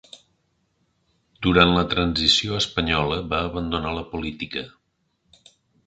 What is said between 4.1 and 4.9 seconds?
política.